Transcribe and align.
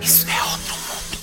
Isso 0.00 0.26
é 0.28 0.42
outro 0.44 0.74
mundo. 0.76 1.18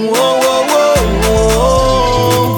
Uou, 0.00 0.40
uou, 0.40 0.62
uou, 0.70 0.96
uou. 1.26 2.56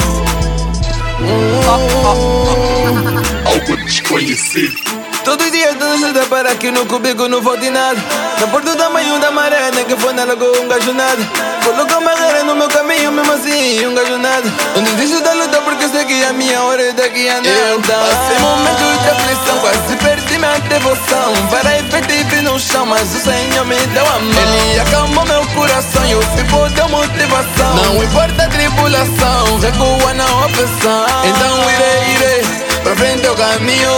Algo 3.47 3.77
desconhecido. 3.85 5.06
Todo 5.27 5.51
dia 5.51 5.75
dando 5.75 5.95
ajuda 5.95 6.25
para 6.27 6.55
que 6.55 6.71
no 6.71 6.87
cubico 6.87 7.27
não 7.27 7.43
volte 7.43 7.69
nada 7.69 8.01
Na 8.41 8.47
porta 8.47 8.71
do 8.71 8.77
tamanho 8.77 9.19
da 9.19 9.33
maré, 9.33 9.73
nem 9.75 9.85
que 9.85 9.97
foi 9.97 10.13
nela 10.13 10.37
com 10.37 10.45
um 10.45 10.69
gajo 10.69 10.93
nada 10.95 11.21
Coloca 11.65 11.99
uma 11.99 12.15
guerra 12.15 12.45
no 12.45 12.55
meu 12.55 12.69
caminho, 12.69 13.11
mesmo 13.11 13.33
assim, 13.33 13.85
um 13.87 13.93
gajo 13.93 14.19
nada 14.19 14.49
Não 14.77 14.85
desisto 14.95 15.21
da 15.25 15.33
luta 15.33 15.61
porque 15.63 15.89
sei 15.89 16.05
que 16.05 16.25
a 16.25 16.33
minha 16.33 16.63
hora 16.63 16.83
é 16.83 16.93
daqui 16.93 17.29
a 17.29 17.35
nada. 17.35 17.95
Passei 17.95 18.39
momentos 18.39 19.03
de 19.03 19.11
aflição, 19.11 19.59
quase 19.59 19.97
perdi 19.97 20.39
minha 20.39 20.59
devoção. 20.61 21.33
Para 21.51 21.79
efetivo 21.79 22.43
no 22.43 22.59
chão, 22.61 22.87
mas 22.87 23.15
o 23.15 23.19
Senhor 23.19 23.65
me 23.65 23.77
deu 23.77 24.05
a 24.05 24.19
mão. 24.19 24.71
Ele 24.71 24.81
acalmou 24.81 25.25
meu 25.27 25.47
coração 25.49 26.05
e 26.07 26.15
o 26.15 26.23
fico 26.23 26.69
deu 26.71 26.89
motivação. 26.89 27.75
Não 27.75 28.03
importa 28.03 28.45
a 28.45 28.49
tribulação, 28.49 29.59
recua 29.61 30.15
na 30.15 30.25
opressão. 30.45 31.07
Então 31.25 31.71
irei, 31.71 32.15
irei 32.15 32.67
Pra 32.83 32.95
frente 32.95 33.25
eu 33.25 33.35
caminho 33.35 33.96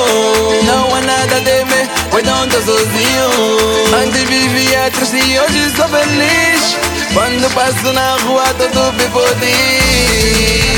sozinho. 2.68 3.30
Antes 4.02 4.24
vivia 4.24 4.90
triste 4.90 5.16
e 5.16 5.40
hoje 5.40 5.70
sou 5.74 5.88
feliz. 5.88 6.77
Quando 7.14 7.50
passo 7.54 7.92
na 7.94 8.16
rua 8.18 8.44
todo 8.58 8.92
vivo 8.92 9.25
diz 9.41 10.78